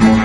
了。 0.00 0.23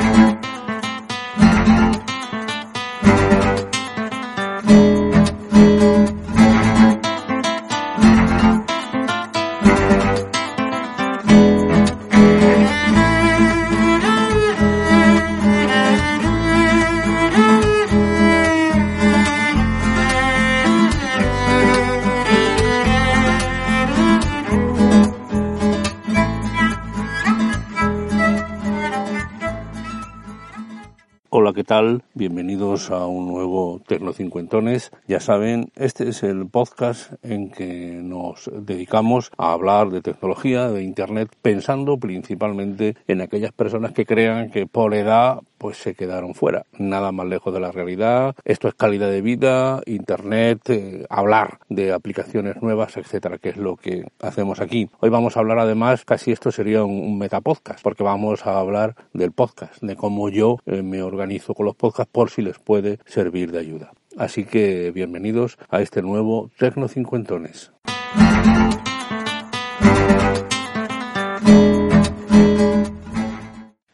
¿Qué 31.60 31.66
tal? 31.66 32.04
Bienvenidos 32.14 32.90
a 32.90 33.06
un 33.06 33.28
nuevo 33.28 33.82
Tecnocincuentones. 33.86 34.94
Ya 35.10 35.20
saben, 35.20 35.74
este 35.76 36.08
es 36.08 36.24
el 36.24 36.48
podcast 36.48 37.16
en 37.22 37.52
que 37.52 38.00
nos 38.02 38.50
dedicamos 38.54 39.30
a 39.38 39.52
hablar 39.52 39.90
de 39.90 40.00
tecnología, 40.00 40.70
de 40.70 40.84
Internet, 40.84 41.28
pensando 41.42 41.98
principalmente 41.98 42.96
en 43.08 43.20
aquellas 43.20 43.52
personas 43.52 43.92
que 43.92 44.06
crean 44.06 44.52
que 44.52 44.68
por 44.68 44.94
edad 44.94 45.42
pues 45.60 45.78
se 45.78 45.94
quedaron 45.94 46.34
fuera. 46.34 46.66
Nada 46.80 47.12
más 47.12 47.28
lejos 47.28 47.54
de 47.54 47.60
la 47.60 47.72
realidad. 47.72 48.36
Esto 48.46 48.68
es 48.68 48.74
calidad 48.74 49.12
de 49.12 49.22
vida, 49.22 49.82
Internet, 49.86 50.62
eh, 50.70 51.06
hablar 51.10 51.60
de 51.70 51.94
aplicaciones 51.94 52.62
nuevas, 52.64 52.98
etcétera, 52.98 53.38
que 53.38 53.50
es 53.50 53.58
lo 53.58 53.76
que 53.76 54.08
hacemos 54.22 54.62
aquí. 54.62 54.90
Hoy 55.02 55.10
vamos 55.10 55.38
a 55.38 55.42
hablar 55.42 55.60
además, 55.60 56.06
casi 56.06 56.32
esto 56.32 56.52
sería 56.52 56.84
un, 56.84 57.20
metapodcast, 57.20 57.84
porque 57.84 58.04
vamos 58.04 58.48
a 58.48 58.58
hablar 58.58 58.96
del 59.14 59.34
podcast, 59.34 59.82
de 59.84 59.96
cómo 59.96 60.30
yo 60.30 60.58
eh, 60.66 60.82
me 60.82 61.04
organizo 61.04 61.54
con 61.54 61.66
los 61.66 61.76
podcasts 61.76 62.12
por 62.12 62.30
si 62.30 62.42
les 62.42 62.58
puede 62.58 63.00
servir 63.06 63.52
de 63.52 63.60
ayuda. 63.60 63.92
Así 64.18 64.46
que 64.46 64.92
bienvenidos 64.92 65.58
a 65.70 65.82
este 65.82 66.02
nuevo 66.02 66.50
Tecno 66.58 66.88
Cincuentones. 66.88 67.72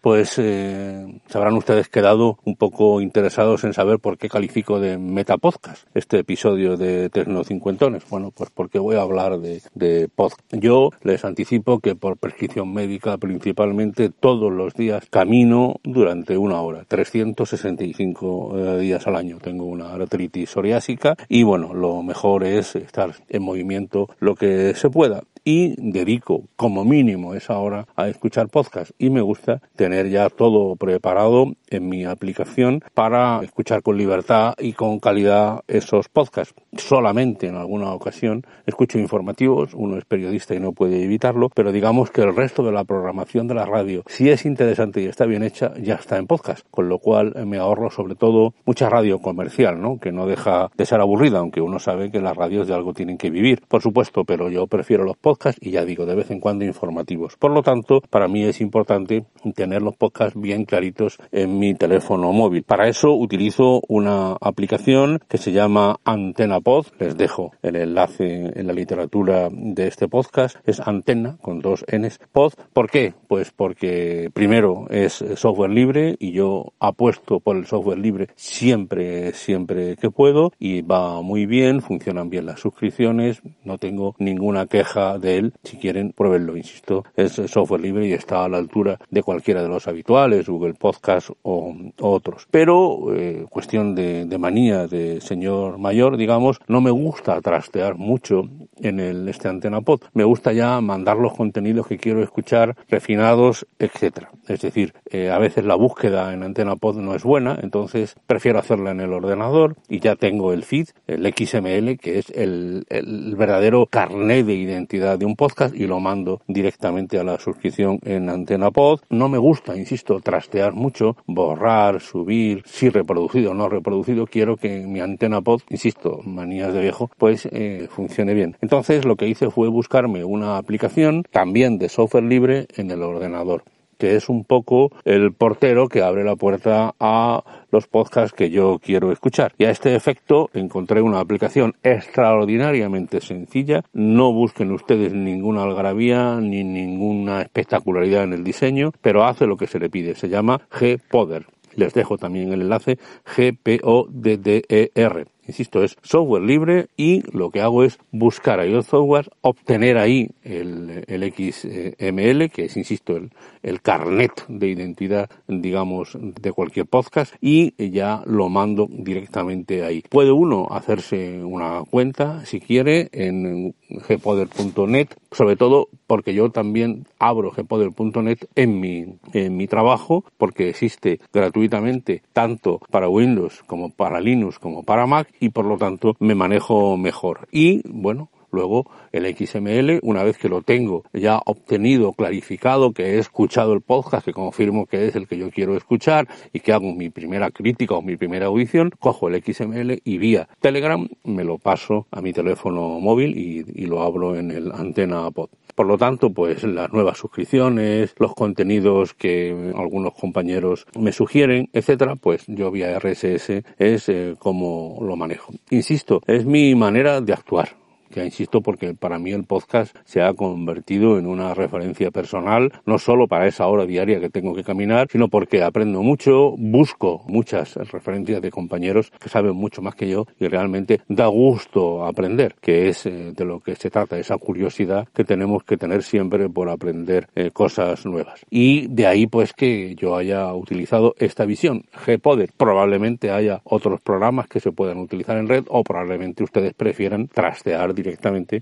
Pues 0.01 0.37
eh, 0.37 1.14
se 1.35 1.39
habrán 1.39 1.57
ustedes 1.57 1.89
quedado 1.89 2.39
un 2.45 2.55
poco 2.55 3.01
interesados 3.01 3.65
en 3.65 3.73
saber 3.73 3.99
por 3.99 4.17
qué 4.17 4.29
califico 4.29 4.79
de 4.79 4.97
metapodcast 4.97 5.85
este 5.93 6.19
episodio 6.19 6.77
de 6.77 7.09
Tecno 7.09 7.43
Cincuentones. 7.43 8.03
Bueno, 8.09 8.31
pues 8.31 8.51
porque 8.51 8.79
voy 8.79 8.95
a 8.95 9.01
hablar 9.01 9.39
de, 9.39 9.61
de 9.73 10.07
podcast. 10.07 10.45
Yo 10.53 10.91
les 11.03 11.25
anticipo 11.25 11.81
que 11.81 11.93
por 11.93 12.15
prescripción 12.15 12.73
médica 12.73 13.17
principalmente 13.17 14.09
todos 14.09 14.49
los 14.49 14.75
días 14.75 15.07
camino 15.09 15.75
durante 15.83 16.37
una 16.37 16.61
hora, 16.61 16.85
365 16.87 18.57
eh, 18.57 18.79
días 18.79 19.05
al 19.05 19.17
año. 19.17 19.39
Tengo 19.41 19.65
una 19.65 19.91
artritis 19.91 20.51
psoriásica 20.51 21.17
y 21.27 21.43
bueno, 21.43 21.73
lo 21.73 22.01
mejor 22.01 22.45
es 22.45 22.77
estar 22.77 23.13
en 23.27 23.43
movimiento 23.43 24.07
lo 24.19 24.35
que 24.35 24.73
se 24.73 24.89
pueda 24.89 25.23
y 25.45 25.75
dedico 25.77 26.49
como 26.55 26.83
mínimo 26.83 27.35
esa 27.35 27.59
hora 27.59 27.87
a 27.95 28.09
escuchar 28.09 28.49
podcast 28.49 28.91
y 28.97 29.11
me 29.11 29.21
gusta 29.21 29.61
tener 29.75 30.09
ya 30.09 30.29
todo 30.29 30.75
preparado 30.75 31.53
en 31.69 31.87
mi 31.87 32.03
aplicación 32.03 32.81
para 32.95 33.41
escuchar 33.43 33.83
con 33.83 33.97
libertad 33.97 34.55
y 34.57 34.73
con 34.73 34.99
calidad 34.99 35.61
esos 35.67 36.09
podcasts. 36.09 36.55
Solamente 36.75 37.47
en 37.47 37.55
alguna 37.55 37.93
ocasión 37.93 38.43
escucho 38.65 38.97
informativos, 38.97 39.73
uno 39.75 39.97
es 39.97 40.05
periodista 40.05 40.55
y 40.55 40.59
no 40.59 40.73
puede 40.73 41.03
evitarlo, 41.03 41.49
pero 41.49 41.71
digamos 41.71 42.09
que 42.09 42.21
el 42.21 42.35
resto 42.35 42.63
de 42.63 42.71
la 42.71 42.83
programación 42.83 43.47
de 43.47 43.53
la 43.53 43.65
radio, 43.65 44.03
si 44.07 44.29
es 44.29 44.45
interesante 44.45 45.01
y 45.01 45.05
está 45.05 45.25
bien 45.27 45.43
hecha, 45.43 45.73
ya 45.79 45.95
está 45.95 46.17
en 46.17 46.25
podcast, 46.25 46.65
con 46.71 46.89
lo 46.89 46.97
cual 46.97 47.33
me 47.45 47.57
ahorro 47.57 47.91
sobre 47.91 48.15
todo 48.15 48.55
mucha 48.65 48.89
radio 48.89 49.19
comercial, 49.19 49.79
¿no? 49.79 49.99
Que 49.99 50.11
no 50.11 50.25
deja 50.25 50.71
de 50.75 50.85
ser 50.87 51.01
aburrida, 51.01 51.37
aunque 51.37 51.61
uno 51.61 51.77
sabe 51.77 52.09
que 52.09 52.19
las 52.19 52.35
radios 52.35 52.67
de 52.67 52.73
algo 52.73 52.93
tienen 52.93 53.19
que 53.19 53.29
vivir, 53.29 53.61
por 53.67 53.83
supuesto, 53.83 54.23
pero 54.25 54.49
yo 54.49 54.65
prefiero 54.65 55.03
los 55.03 55.17
podcasts 55.17 55.34
y 55.59 55.71
ya 55.71 55.85
digo, 55.85 56.05
de 56.05 56.15
vez 56.15 56.31
en 56.31 56.39
cuando 56.39 56.65
informativos. 56.65 57.35
Por 57.37 57.51
lo 57.51 57.61
tanto, 57.61 58.01
para 58.09 58.27
mí 58.27 58.43
es 58.43 58.61
importante 58.61 59.25
tener 59.55 59.81
los 59.81 59.95
podcasts 59.95 60.39
bien 60.39 60.65
claritos 60.65 61.17
en 61.31 61.59
mi 61.59 61.75
teléfono 61.75 62.31
móvil. 62.31 62.63
Para 62.63 62.87
eso 62.87 63.13
utilizo 63.13 63.81
una 63.87 64.35
aplicación 64.41 65.19
que 65.27 65.37
se 65.37 65.51
llama 65.51 65.97
Antena 66.03 66.59
Pod. 66.59 66.87
Les 66.99 67.17
dejo 67.17 67.51
el 67.61 67.75
enlace 67.75 68.51
en 68.55 68.67
la 68.67 68.73
literatura 68.73 69.49
de 69.51 69.87
este 69.87 70.07
podcast. 70.07 70.57
Es 70.65 70.79
Antena 70.79 71.37
con 71.41 71.59
dos 71.59 71.85
Ns 71.91 72.19
Pod. 72.31 72.53
¿Por 72.73 72.89
qué? 72.89 73.13
Pues 73.27 73.51
porque 73.51 74.29
primero 74.33 74.87
es 74.89 75.23
software 75.35 75.71
libre 75.71 76.15
y 76.19 76.31
yo 76.31 76.73
apuesto 76.79 77.39
por 77.39 77.57
el 77.57 77.65
software 77.65 77.99
libre 77.99 78.27
siempre, 78.35 79.33
siempre 79.33 79.95
que 79.95 80.09
puedo 80.09 80.51
y 80.59 80.81
va 80.81 81.21
muy 81.21 81.45
bien, 81.45 81.81
funcionan 81.81 82.29
bien 82.29 82.45
las 82.45 82.59
suscripciones, 82.59 83.41
no 83.63 83.77
tengo 83.77 84.15
ninguna 84.19 84.65
queja 84.67 85.17
de 85.17 85.24
él. 85.27 85.53
Si 85.63 85.77
quieren, 85.77 86.11
pruébenlo, 86.11 86.57
insisto. 86.57 87.03
Es 87.15 87.33
software 87.33 87.81
libre 87.81 88.07
y 88.07 88.13
está 88.13 88.43
a 88.43 88.49
la 88.49 88.57
altura 88.57 88.99
de 89.09 89.23
cualquiera 89.23 89.61
de 89.61 89.69
los 89.69 89.87
habituales, 89.87 90.47
Google 90.47 90.73
Podcast 90.73 91.29
o, 91.41 91.75
otros. 91.99 92.47
Pero, 92.51 93.15
eh, 93.15 93.45
cuestión 93.49 93.95
de, 93.95 94.25
de 94.25 94.37
manía 94.37 94.87
de 94.87 95.21
señor 95.21 95.77
mayor, 95.77 96.17
digamos, 96.17 96.59
no 96.67 96.81
me 96.81 96.91
gusta 96.91 97.41
trastear 97.41 97.95
mucho 97.95 98.49
en 98.81 98.99
el 98.99 99.27
este 99.29 99.47
antena 99.47 99.81
pod. 99.81 100.01
Me 100.13 100.23
gusta 100.23 100.53
ya 100.53 100.79
mandar 100.81 101.17
los 101.17 101.33
contenidos 101.33 101.87
que 101.87 101.97
quiero 101.97 102.23
escuchar 102.23 102.75
refinados, 102.89 103.65
etcétera. 103.79 104.31
Es 104.47 104.61
decir, 104.61 104.93
eh, 105.09 105.31
a 105.31 105.39
veces 105.39 105.65
la 105.65 105.75
búsqueda 105.75 106.33
en 106.33 106.43
antena 106.43 106.75
pod 106.75 106.97
no 106.97 107.15
es 107.15 107.23
buena, 107.23 107.57
entonces 107.61 108.15
prefiero 108.27 108.59
hacerla 108.59 108.91
en 108.91 109.01
el 109.01 109.13
ordenador 109.13 109.75
y 109.89 109.99
ya 109.99 110.15
tengo 110.15 110.53
el 110.53 110.63
feed, 110.63 110.87
el 111.07 111.25
XML, 111.25 111.97
que 111.97 112.19
es 112.19 112.29
el, 112.29 112.85
el 112.89 113.35
verdadero 113.35 113.85
carnet 113.87 114.45
de 114.45 114.53
identidad 114.53 115.17
de 115.17 115.25
un 115.25 115.35
podcast 115.35 115.75
y 115.75 115.87
lo 115.87 115.99
mando 115.99 116.41
directamente 116.47 117.19
a 117.19 117.23
la 117.23 117.39
suscripción 117.39 117.99
en 118.03 118.29
antena 118.29 118.71
pod. 118.71 119.01
No 119.09 119.29
me 119.29 119.37
gusta, 119.37 119.75
insisto, 119.75 120.19
trastear 120.19 120.73
mucho, 120.73 121.17
borrar, 121.25 122.01
subir, 122.01 122.63
si 122.65 122.89
reproducido 122.89 123.51
o 123.51 123.53
no 123.53 123.69
reproducido. 123.69 124.27
Quiero 124.27 124.57
que 124.57 124.85
mi 124.85 124.99
antena 124.99 125.41
pod, 125.41 125.61
insisto, 125.69 126.21
manías 126.23 126.73
de 126.73 126.81
viejo, 126.81 127.09
pues 127.17 127.47
eh, 127.51 127.87
funcione 127.89 128.33
bien. 128.33 128.57
Entonces 128.65 129.05
lo 129.05 129.15
que 129.15 129.27
hice 129.27 129.51
fue 129.51 129.67
buscarme 129.67 130.23
una 130.23 130.57
aplicación 130.57 131.21
también 131.29 131.77
de 131.77 131.87
software 131.87 132.23
libre 132.23 132.65
en 132.75 132.89
el 132.89 133.03
ordenador 133.03 133.61
que 133.99 134.15
es 134.15 134.27
un 134.27 134.43
poco 134.43 134.91
el 135.05 135.33
portero 135.33 135.87
que 135.87 136.01
abre 136.01 136.23
la 136.23 136.35
puerta 136.35 136.95
a 136.99 137.43
los 137.69 137.85
podcasts 137.85 138.35
que 138.35 138.49
yo 138.49 138.79
quiero 138.83 139.11
escuchar. 139.11 139.53
Y 139.59 139.65
a 139.65 139.69
este 139.69 139.95
efecto 139.95 140.49
encontré 140.55 140.99
una 140.99 141.19
aplicación 141.19 141.75
extraordinariamente 141.83 143.21
sencilla. 143.21 143.83
No 143.93 144.33
busquen 144.33 144.71
ustedes 144.71 145.13
ninguna 145.13 145.61
algarabía 145.61 146.39
ni 146.41 146.63
ninguna 146.63 147.43
espectacularidad 147.43 148.23
en 148.23 148.33
el 148.33 148.43
diseño, 148.43 148.91
pero 148.99 149.25
hace 149.25 149.45
lo 149.45 149.57
que 149.57 149.67
se 149.67 149.77
le 149.79 149.91
pide. 149.91 150.15
Se 150.15 150.27
llama 150.27 150.59
G-Poder. 150.71 151.45
Les 151.75 151.93
dejo 151.93 152.17
también 152.17 152.51
el 152.51 152.63
enlace 152.63 152.97
G-P-O-D-D-E-R. 153.35 155.25
Insisto, 155.47 155.83
es 155.83 155.97
software 156.01 156.43
libre 156.43 156.87
y 156.97 157.21
lo 157.35 157.51
que 157.51 157.61
hago 157.61 157.83
es 157.83 157.99
buscar 158.11 158.59
ahí 158.59 158.73
el 158.73 158.83
software, 158.83 159.29
obtener 159.41 159.97
ahí 159.97 160.29
el, 160.43 161.03
el 161.07 161.23
XML, 161.23 162.49
que 162.49 162.65
es, 162.65 162.77
insisto, 162.77 163.15
el, 163.15 163.31
el 163.61 163.81
carnet 163.81 164.45
de 164.47 164.69
identidad, 164.69 165.29
digamos, 165.47 166.17
de 166.19 166.51
cualquier 166.51 166.87
podcast 166.87 167.35
y 167.41 167.73
ya 167.91 168.23
lo 168.25 168.49
mando 168.49 168.87
directamente 168.89 169.83
ahí. 169.83 170.03
Puede 170.09 170.31
uno 170.31 170.67
hacerse 170.71 171.43
una 171.43 171.83
cuenta, 171.89 172.45
si 172.45 172.59
quiere, 172.59 173.09
en 173.11 173.75
gpoder.net, 173.89 175.09
sobre 175.31 175.55
todo 175.55 175.89
porque 176.07 176.33
yo 176.33 176.49
también 176.49 177.05
abro 177.19 177.51
gpoder.net 177.51 178.39
en 178.55 178.79
mi, 178.79 179.17
en 179.33 179.57
mi 179.57 179.67
trabajo, 179.67 180.25
porque 180.37 180.69
existe 180.69 181.19
gratuitamente 181.33 182.23
tanto 182.33 182.79
para 182.89 183.09
Windows 183.09 183.63
como 183.65 183.89
para 183.89 184.19
Linux 184.19 184.59
como 184.59 184.83
para 184.83 185.05
Mac 185.05 185.27
y 185.39 185.49
por 185.49 185.65
lo 185.65 185.77
tanto 185.77 186.15
me 186.19 186.35
manejo 186.35 186.97
mejor. 186.97 187.47
Y 187.51 187.81
bueno, 187.85 188.29
Luego 188.55 188.89
el 189.11 189.25
XML, 189.35 189.99
una 190.01 190.23
vez 190.23 190.37
que 190.37 190.47
lo 190.47 190.61
tengo 190.61 191.03
ya 191.11 191.41
obtenido, 191.45 192.13
clarificado, 192.13 192.93
que 192.93 193.15
he 193.15 193.19
escuchado 193.19 193.73
el 193.73 193.81
podcast, 193.81 194.23
que 194.25 194.31
confirmo 194.31 194.85
que 194.85 195.07
es 195.07 195.15
el 195.17 195.27
que 195.27 195.37
yo 195.37 195.51
quiero 195.51 195.75
escuchar 195.75 196.29
y 196.53 196.61
que 196.61 196.71
hago 196.71 196.93
mi 196.93 197.09
primera 197.09 197.51
crítica 197.51 197.95
o 197.95 198.01
mi 198.01 198.15
primera 198.15 198.45
audición, 198.45 198.91
cojo 198.97 199.27
el 199.27 199.43
XML 199.43 199.99
y 200.05 200.17
vía 200.17 200.47
Telegram 200.61 201.05
me 201.25 201.43
lo 201.43 201.57
paso 201.57 202.07
a 202.11 202.21
mi 202.21 202.31
teléfono 202.31 202.99
móvil 203.01 203.37
y, 203.37 203.85
lo 203.85 204.01
abro 204.01 204.35
en 204.35 204.49
el 204.51 204.71
antena 204.71 205.29
pod. 205.31 205.49
Por 205.75 205.85
lo 205.85 205.97
tanto, 205.97 206.31
pues 206.31 206.63
las 206.63 206.91
nuevas 206.91 207.17
suscripciones, 207.17 208.15
los 208.17 208.33
contenidos 208.33 209.13
que 209.13 209.73
algunos 209.75 210.13
compañeros 210.13 210.87
me 210.97 211.11
sugieren, 211.11 211.69
etcétera, 211.73 212.15
pues 212.15 212.45
yo 212.47 212.71
vía 212.71 212.97
RSS 212.97 213.63
es 213.77 214.09
eh, 214.09 214.35
como 214.39 214.97
lo 215.01 215.15
manejo. 215.17 215.53
Insisto, 215.69 216.21
es 216.25 216.45
mi 216.45 216.73
manera 216.73 217.21
de 217.21 217.33
actuar 217.33 217.84
ya 218.15 218.23
insisto 218.23 218.61
porque 218.61 218.93
para 218.93 219.19
mí 219.19 219.31
el 219.31 219.43
podcast 219.43 219.95
se 220.05 220.21
ha 220.21 220.33
convertido 220.33 221.19
en 221.19 221.27
una 221.27 221.53
referencia 221.53 222.11
personal, 222.11 222.71
no 222.85 222.97
solo 222.97 223.27
para 223.27 223.45
esa 223.45 223.67
hora 223.67 223.85
diaria 223.85 224.21
que 224.21 224.29
tengo 224.29 224.55
que 224.55 224.63
caminar, 224.63 225.07
sino 225.11 225.27
porque 225.27 225.61
aprendo 225.63 226.01
mucho, 226.01 226.55
busco 226.57 227.23
muchas 227.27 227.75
referencias 227.75 228.41
de 228.41 228.51
compañeros 228.51 229.11
que 229.19 229.27
saben 229.27 229.55
mucho 229.55 229.81
más 229.81 229.95
que 229.95 230.07
yo 230.07 230.25
y 230.39 230.47
realmente 230.47 231.01
da 231.09 231.27
gusto 231.27 232.05
aprender, 232.05 232.55
que 232.61 232.87
es 232.87 233.05
eh, 233.05 233.33
de 233.35 233.45
lo 233.45 233.59
que 233.59 233.75
se 233.75 233.89
trata, 233.89 234.17
esa 234.17 234.37
curiosidad 234.37 235.07
que 235.13 235.25
tenemos 235.25 235.63
que 235.65 235.75
tener 235.75 236.01
siempre 236.01 236.49
por 236.49 236.69
aprender 236.69 237.27
eh, 237.35 237.51
cosas 237.51 238.05
nuevas. 238.05 238.45
Y 238.49 238.87
de 238.87 239.07
ahí 239.07 239.27
pues 239.27 239.51
que 239.51 239.93
yo 239.95 240.15
haya 240.15 240.53
utilizado 240.53 241.15
esta 241.19 241.45
visión, 241.45 241.83
Gpoder. 242.05 242.51
Probablemente 242.55 243.31
haya 243.31 243.61
otros 243.65 243.99
programas 243.99 244.47
que 244.47 244.61
se 244.61 244.71
puedan 244.71 244.99
utilizar 244.99 245.37
en 245.37 245.49
red 245.49 245.65
o 245.67 245.83
probablemente 245.83 246.43
ustedes 246.43 246.73
prefieran 246.73 247.27
trastear 247.27 247.93
directamente 247.93 248.04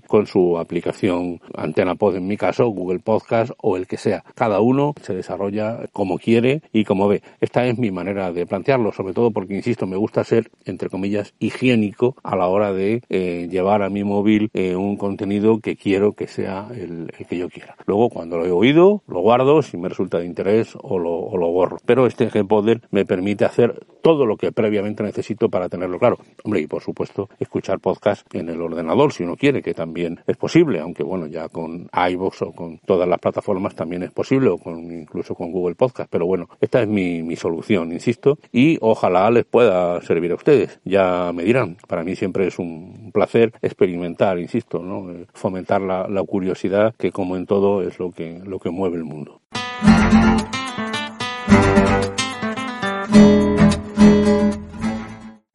con 0.06 0.26
su 0.26 0.58
aplicación 0.58 1.40
Antena 1.54 1.94
Pod 1.94 2.16
en 2.16 2.26
mi 2.26 2.36
caso, 2.36 2.68
Google 2.68 3.00
Podcast 3.00 3.52
o 3.60 3.76
el 3.76 3.86
que 3.86 3.96
sea. 3.96 4.24
Cada 4.34 4.60
uno 4.60 4.94
se 5.02 5.14
desarrolla 5.14 5.86
como 5.92 6.18
quiere 6.18 6.62
y 6.72 6.84
como 6.84 7.08
ve. 7.08 7.22
Esta 7.40 7.66
es 7.66 7.78
mi 7.78 7.90
manera 7.90 8.32
de 8.32 8.46
plantearlo, 8.46 8.92
sobre 8.92 9.14
todo 9.14 9.30
porque, 9.30 9.54
insisto, 9.54 9.86
me 9.86 9.96
gusta 9.96 10.24
ser, 10.24 10.50
entre 10.64 10.88
comillas, 10.88 11.34
higiénico 11.38 12.16
a 12.22 12.36
la 12.36 12.48
hora 12.48 12.72
de 12.72 13.02
eh, 13.08 13.48
llevar 13.50 13.82
a 13.82 13.90
mi 13.90 14.04
móvil 14.04 14.50
eh, 14.54 14.76
un 14.76 14.96
contenido 14.96 15.60
que 15.60 15.76
quiero 15.76 16.12
que 16.12 16.26
sea 16.26 16.68
el, 16.74 17.12
que 17.28 17.36
yo 17.36 17.48
quiera. 17.48 17.76
Luego, 17.86 18.10
cuando 18.10 18.38
lo 18.38 18.46
he 18.46 18.50
oído, 18.50 19.02
lo 19.06 19.20
guardo, 19.20 19.62
si 19.62 19.76
me 19.76 19.88
resulta 19.88 20.18
de 20.18 20.26
interés 20.26 20.76
o 20.80 20.98
lo, 20.98 21.14
o 21.14 21.36
lo 21.36 21.50
borro. 21.50 21.78
Pero 21.84 22.06
este 22.06 22.26
Gpoder 22.26 22.80
me 22.90 23.04
permite 23.04 23.44
hacer 23.44 23.86
todo 24.04 24.26
lo 24.26 24.36
que 24.36 24.52
previamente 24.52 25.02
necesito 25.02 25.48
para 25.48 25.70
tenerlo 25.70 25.98
claro. 25.98 26.18
Hombre, 26.44 26.60
y 26.60 26.66
por 26.66 26.82
supuesto, 26.82 27.30
escuchar 27.40 27.80
podcast 27.80 28.26
en 28.34 28.50
el 28.50 28.60
ordenador, 28.60 29.12
si 29.12 29.22
uno 29.22 29.33
quiere, 29.36 29.62
que 29.62 29.74
también 29.74 30.20
es 30.26 30.36
posible, 30.36 30.80
aunque 30.80 31.02
bueno, 31.02 31.26
ya 31.26 31.48
con 31.48 31.88
iVoox 31.92 32.42
o 32.42 32.52
con 32.52 32.78
todas 32.78 33.08
las 33.08 33.18
plataformas 33.18 33.74
también 33.74 34.02
es 34.02 34.12
posible, 34.12 34.50
o 34.50 34.58
con, 34.58 34.90
incluso 34.92 35.34
con 35.34 35.52
Google 35.52 35.74
Podcast. 35.74 36.10
Pero 36.10 36.26
bueno, 36.26 36.48
esta 36.60 36.82
es 36.82 36.88
mi, 36.88 37.22
mi 37.22 37.36
solución, 37.36 37.92
insisto, 37.92 38.38
y 38.52 38.78
ojalá 38.80 39.30
les 39.30 39.44
pueda 39.44 40.00
servir 40.02 40.32
a 40.32 40.36
ustedes. 40.36 40.80
Ya 40.84 41.32
me 41.32 41.44
dirán, 41.44 41.76
para 41.88 42.04
mí 42.04 42.16
siempre 42.16 42.46
es 42.46 42.58
un 42.58 43.10
placer 43.12 43.52
experimentar, 43.62 44.38
insisto, 44.38 44.80
¿no? 44.80 45.26
fomentar 45.32 45.80
la, 45.80 46.08
la 46.08 46.22
curiosidad, 46.22 46.94
que 46.96 47.12
como 47.12 47.36
en 47.36 47.46
todo 47.46 47.82
es 47.82 47.98
lo 47.98 48.10
que, 48.10 48.40
lo 48.44 48.58
que 48.58 48.70
mueve 48.70 48.96
el 48.96 49.04
mundo. 49.04 49.40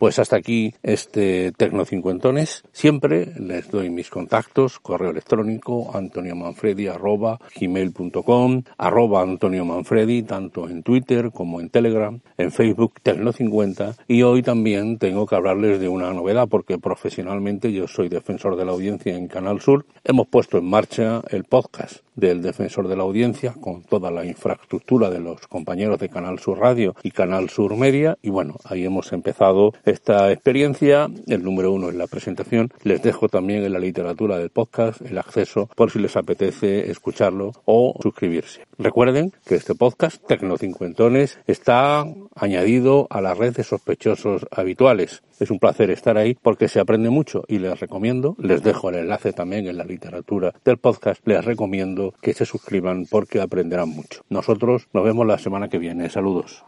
Pues 0.09 0.17
hasta 0.17 0.37
aquí 0.37 0.73
este 0.81 1.51
Tecno 1.51 1.85
Cincuentones. 1.85 2.63
Siempre 2.71 3.31
les 3.37 3.69
doy 3.69 3.91
mis 3.91 4.09
contactos, 4.09 4.79
correo 4.79 5.11
electrónico 5.11 5.95
antoniomanfredi 5.95 6.87
arroba 6.87 7.39
gmail.com, 7.55 8.63
arroba 8.79 9.21
Antonio 9.21 9.65
Manfredi, 9.65 10.23
tanto 10.23 10.67
en 10.67 10.81
Twitter 10.81 11.29
como 11.31 11.61
en 11.61 11.69
Telegram, 11.69 12.19
en 12.39 12.51
Facebook 12.51 12.93
Tecno 13.03 13.31
50 13.31 13.97
y 14.07 14.23
hoy 14.23 14.41
también 14.41 14.97
tengo 14.97 15.27
que 15.27 15.35
hablarles 15.35 15.79
de 15.79 15.89
una 15.89 16.11
novedad 16.11 16.47
porque 16.49 16.79
profesionalmente 16.79 17.71
yo 17.71 17.87
soy 17.87 18.09
defensor 18.09 18.55
de 18.55 18.65
la 18.65 18.71
audiencia 18.71 19.15
en 19.15 19.27
Canal 19.27 19.61
Sur. 19.61 19.85
Hemos 20.03 20.27
puesto 20.27 20.57
en 20.57 20.65
marcha 20.65 21.21
el 21.29 21.43
podcast 21.43 21.97
del 22.15 22.41
defensor 22.41 22.87
de 22.87 22.97
la 22.97 23.03
audiencia 23.03 23.53
con 23.53 23.83
toda 23.83 24.11
la 24.11 24.25
infraestructura 24.25 25.09
de 25.09 25.19
los 25.19 25.47
compañeros 25.47 25.99
de 25.99 26.09
Canal 26.09 26.39
Sur 26.39 26.59
Radio 26.59 26.95
y 27.01 27.11
Canal 27.11 27.49
Sur 27.49 27.77
Media 27.77 28.17
y 28.21 28.29
bueno, 28.29 28.55
ahí 28.65 28.85
hemos 28.85 29.13
empezado 29.13 29.73
esta 29.99 30.31
experiencia. 30.31 31.09
El 31.27 31.43
número 31.43 31.73
uno 31.73 31.89
es 31.89 31.95
la 31.95 32.07
presentación. 32.07 32.71
Les 32.83 33.03
dejo 33.03 33.27
también 33.27 33.63
en 33.63 33.73
la 33.73 33.79
literatura 33.79 34.37
del 34.37 34.49
podcast 34.49 35.01
el 35.01 35.17
acceso 35.17 35.69
por 35.75 35.91
si 35.91 35.99
les 35.99 36.15
apetece 36.15 36.89
escucharlo 36.89 37.51
o 37.65 37.95
suscribirse. 38.01 38.61
Recuerden 38.77 39.33
que 39.45 39.55
este 39.55 39.75
podcast, 39.75 40.25
Tecnocincuentones, 40.25 41.39
está 41.47 42.05
añadido 42.33 43.07
a 43.09 43.19
la 43.19 43.33
red 43.33 43.53
de 43.53 43.63
sospechosos 43.63 44.47
habituales. 44.51 45.21
Es 45.39 45.51
un 45.51 45.59
placer 45.59 45.89
estar 45.91 46.17
ahí 46.17 46.37
porque 46.41 46.69
se 46.69 46.79
aprende 46.79 47.09
mucho 47.09 47.43
y 47.47 47.59
les 47.59 47.79
recomiendo, 47.79 48.35
les 48.39 48.63
dejo 48.63 48.89
el 48.89 48.95
enlace 48.95 49.33
también 49.33 49.67
en 49.67 49.77
la 49.77 49.85
literatura 49.85 50.53
del 50.63 50.77
podcast, 50.77 51.25
les 51.27 51.43
recomiendo 51.43 52.13
que 52.21 52.33
se 52.33 52.45
suscriban 52.45 53.05
porque 53.05 53.41
aprenderán 53.41 53.89
mucho. 53.89 54.21
Nosotros 54.29 54.87
nos 54.93 55.03
vemos 55.03 55.27
la 55.27 55.37
semana 55.37 55.67
que 55.67 55.77
viene. 55.77 56.09
Saludos. 56.09 56.63